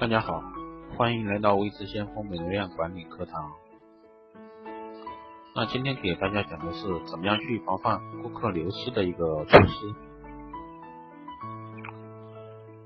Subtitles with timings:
[0.00, 0.40] 大家好，
[0.96, 3.50] 欢迎来到未知先锋美容院管理课堂。
[5.56, 9.94] 那今天给大家讲的是怎么样去防范顾客流失的一个措施。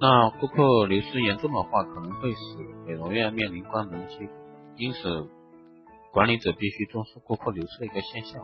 [0.00, 2.38] 那顾客流失严重的话，可能会使
[2.86, 4.26] 美容院面临关门期，
[4.76, 5.28] 因此
[6.10, 8.42] 管理者必须重视顾客流失的一个现象，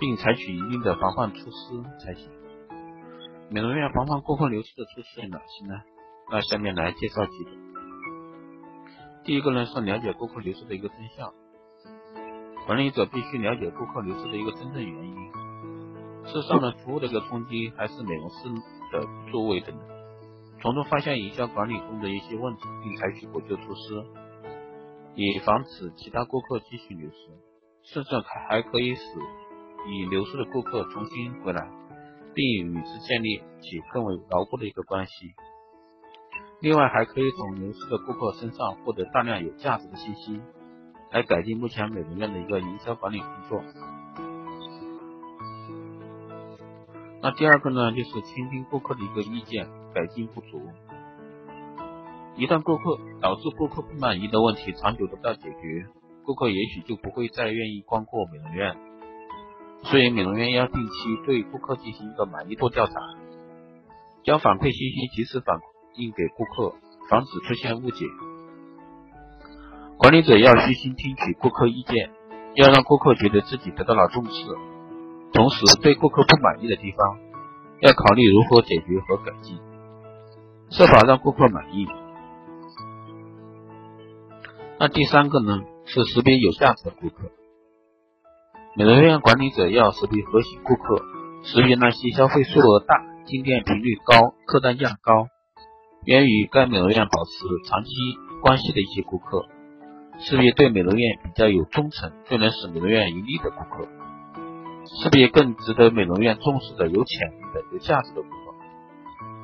[0.00, 2.28] 并采取一定的防范措施才行。
[3.50, 5.80] 美容院防范顾客流失的措施有哪些呢？
[6.30, 7.52] 那下面来介绍几种。
[9.24, 11.32] 第一个呢是了解顾客流失的一个真相，
[12.66, 15.32] 管理者必须了解顾客流失的一个真正原因，
[16.26, 18.48] 是上门服务的一个冲击，还是美容师
[18.92, 19.86] 的座位等等，
[20.62, 24.04] 从中发现营销管理中的一些问题，并采取补救措施，
[25.14, 27.16] 以防止其他顾客继续流失，
[27.94, 29.02] 甚至还还可以使
[29.88, 31.68] 已流失的顾客重新回来，
[32.34, 35.12] 并与之建立起更为牢固的一个关系。
[36.66, 40.40] 另外，还可以从流失的顾客身上获得大量有价值的信息，
[41.12, 43.62] 来改进目前美容院的一个营销管理工作。
[47.22, 50.60] 那第二个呢，就是倾听顾客的一个意见，改进不足。
[52.34, 55.86] 一旦顾客导致顾客不满意的问题长久得不到解决，
[56.24, 58.76] 顾客也许就不会再愿意光顾美容院。
[59.84, 62.92] 所以，美容院要定期对顾客进行一个满意度调查，
[64.24, 65.75] 将反馈信息及时反馈。
[65.96, 66.74] 应给顾客，
[67.08, 68.06] 防止出现误解。
[69.98, 72.10] 管理者要虚心听取顾客意见，
[72.54, 74.46] 要让顾客觉得自己得到了重视。
[75.32, 77.18] 同时，对顾客不满意的地方，
[77.80, 79.58] 要考虑如何解决和改进，
[80.70, 81.86] 设法让顾客满意。
[84.78, 87.30] 那第三个呢，是识别有价值的顾客。
[88.76, 91.02] 美容院管理者要识别核心顾客，
[91.42, 95.28] 识别那些消费数额大、进店频率高、客单价高。
[96.04, 97.90] 愿与该美容院保持长期
[98.42, 99.46] 关系的一些顾客，
[100.18, 103.88] 识别对美容院比较有忠诚、最能使美容院盈利的顾客，
[105.02, 108.36] 识别更值得美容院重视的有潜力的、有价值的顾客。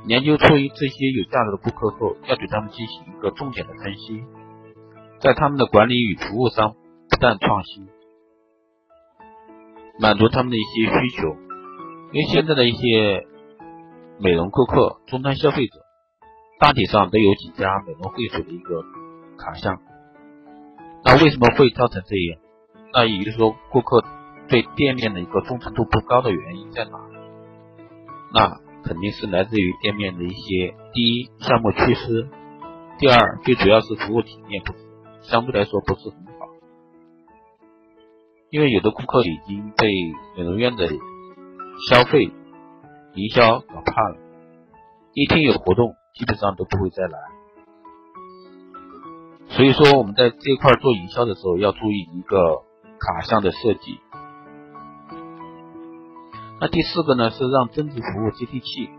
[0.06, 4.24] 研究出这些有价值的顾客后，要对他们进行一个重点的分析，
[5.20, 6.74] 在他们的管理与服务上
[7.08, 7.88] 不断创新，
[10.00, 11.36] 满足他们的一些需求。
[12.12, 13.26] 因为现在的一些
[14.18, 15.78] 美容顾客、终端消费者。
[16.62, 18.84] 大体上都有几家美容会所的一个
[19.36, 19.80] 卡项，
[21.04, 22.40] 那为什么会造成这样？
[22.92, 24.04] 那也就是说，顾客
[24.46, 26.92] 对店面的一个忠诚度不高的原因在哪？
[28.32, 32.28] 那肯定是来自于店面的一些第一项目缺失，
[33.00, 34.72] 第二最主要是服务体验不
[35.22, 36.46] 相对来说不是很好。
[38.50, 39.88] 因为有的顾客已经被
[40.36, 40.86] 美容院的
[41.90, 42.30] 消费
[43.14, 44.16] 营销搞怕了，
[45.12, 45.96] 一听有活动。
[46.14, 47.18] 基本上都不会再来，
[49.48, 52.62] 所以说我们在这块做营销的时候要注意一个
[52.98, 54.00] 卡项的设计。
[56.60, 58.90] 那第四个呢是让增值服务接地气。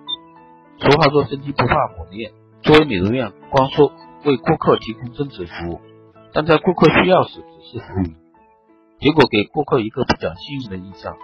[0.80, 3.92] 俗话说身体不怕火炼，作为美容院，光说
[4.26, 5.82] 为顾客提供增值服务，
[6.34, 8.04] 但在顾客需要时只是服务，
[9.00, 11.16] 结果给顾客一个不讲信用的印象，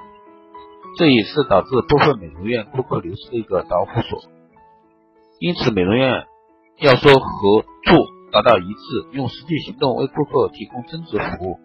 [0.97, 4.21] 这也是导致部分美容院顾客流失的一个导火索。
[5.39, 6.25] 因此，美容院
[6.79, 11.59] 要说合作达到一致，用实际行动为顾客提供增值服务。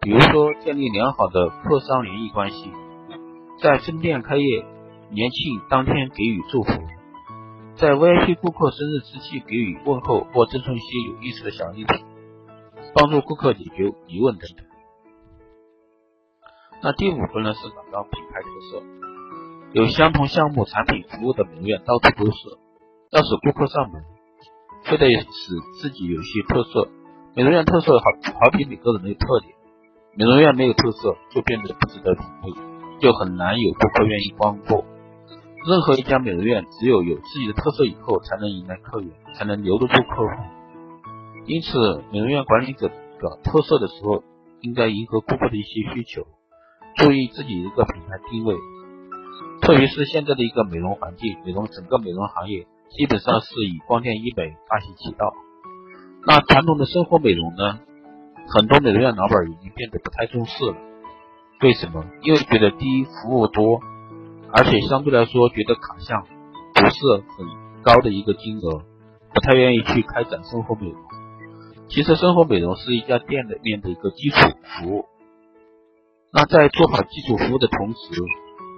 [0.00, 2.72] 比如说，建立良好的客商联谊关系，
[3.62, 4.64] 在分店开业、
[5.10, 6.72] 年庆当天给予祝福，
[7.76, 12.04] 在 VIP 顾客生日之际给予问候或赠送一些有意思的小礼品，
[12.92, 14.66] 帮助顾客解决疑问等等。
[16.82, 18.82] 那第五个呢是打造品牌特色，
[19.74, 22.38] 有相同项目、产品、服务的美容院到处都是。
[23.10, 24.04] 要使顾客上门，
[24.84, 25.26] 非得使
[25.82, 26.88] 自己有些特色。
[27.34, 28.04] 美容院特色好，
[28.38, 29.52] 好比每个人的特点。
[30.14, 32.52] 美容院没有特色，就变得不值得品味，
[33.00, 34.84] 就很难有顾客愿意光顾。
[35.66, 40.30] 任何一家美容院，只有有自己的特色以后，才能迎来客源，才能留得住客户。
[41.46, 44.22] 因此，美容院管理者搞特色的时候，
[44.60, 46.28] 应该迎合顾客的一些需求，
[46.94, 48.54] 注意自己一个品牌定位。
[49.62, 52.68] 特别是现在的一个美容环境，美容整个美容行业。
[52.90, 55.32] 基本上是以光电医美大行其道。
[56.26, 57.80] 那传统的生活美容呢？
[58.52, 60.76] 很多美容院老板已经变得不太重视了。
[61.62, 62.04] 为什么？
[62.22, 63.80] 因为觉得第一服务多，
[64.52, 66.26] 而且相对来说觉得卡项
[66.74, 66.96] 不是
[67.36, 67.46] 很
[67.82, 68.82] 高的一个金额，
[69.32, 71.00] 不太愿意去开展生活美容。
[71.88, 75.04] 其实生活美容是一家店里面的一个基础服务。
[76.32, 78.22] 那在做好基础服务的同时，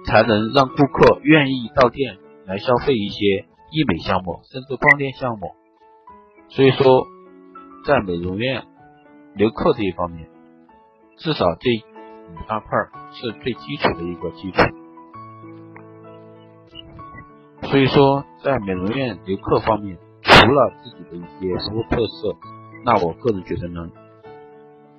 [0.05, 3.47] 才能让顾客愿意到店来消费一些。
[3.73, 5.55] 医美项目甚至光电项目，
[6.49, 7.07] 所以说，
[7.87, 8.63] 在美容院
[9.33, 10.29] 留客这一方面，
[11.17, 11.71] 至少这
[12.31, 12.69] 五大块
[13.13, 14.61] 是最基础的一个基础。
[17.63, 22.35] 所以说，在美容院留客方面，除了自己的一些服务特色，
[22.85, 23.89] 那我个人觉得呢，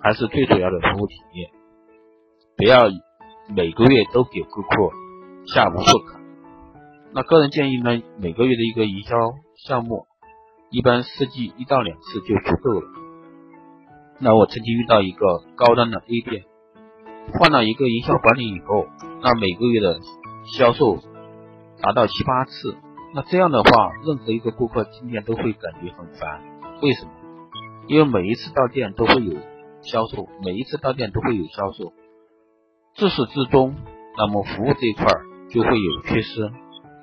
[0.01, 1.51] 还是最主要的服务体验。
[2.57, 2.89] 不要
[3.55, 4.91] 每个月都给顾客
[5.47, 6.24] 下无数卡。
[7.17, 9.17] 那个人建议呢，每个月的一个营销
[9.69, 10.05] 项目，
[10.71, 12.89] 一般四季一到两次就足够了。
[14.19, 16.43] 那我曾经遇到一个高端的 A 店，
[17.39, 18.87] 换了一个营销管理以后，
[19.23, 20.01] 那每个月的
[20.57, 20.97] 销售
[21.81, 22.77] 达到七八次。
[23.15, 26.43] 那这样的话，任何一个顾客进店都会感觉很烦。
[26.83, 27.13] 为什么？
[27.87, 29.35] 因为每一次到店都会有
[29.83, 31.93] 销售，每一次到店都会有销售。
[32.97, 33.77] 自始至终，
[34.19, 35.07] 那么服务这一块
[35.51, 36.51] 就会有缺失，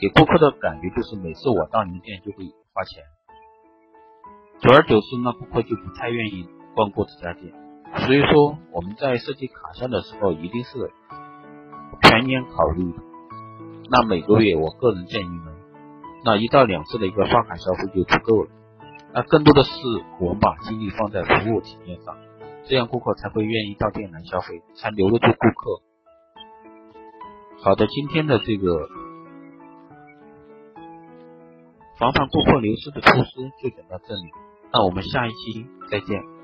[0.02, 2.44] 给顾客的感觉就是每次我到您店就会
[2.74, 3.04] 花钱，
[4.60, 7.54] 久而久之，那顾客就不太愿意光顾这家店。
[8.08, 10.92] 所以说，我们在设计卡项的时候，一定是
[12.02, 12.96] 全年考虑。
[13.92, 15.54] 那每个月，我个人建议呢，
[16.26, 18.50] 那一到两次的一个刷卡消费就足够了。
[19.14, 19.72] 那更多的是
[20.20, 22.18] 我们把精力放在服务体验上。
[22.64, 25.82] 这样顾客才会愿意到店来消费，才留得住顾客。
[27.62, 28.90] 好的，今天的这个
[32.02, 34.24] 防范顾客流失的措施就讲到这里，
[34.74, 36.41] 那我们下一期再见。